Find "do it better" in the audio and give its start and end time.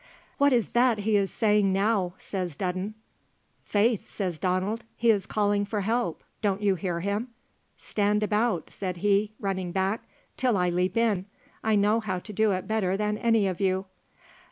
12.33-12.97